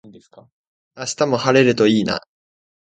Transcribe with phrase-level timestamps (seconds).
[0.95, 2.21] 明日も晴れるといいな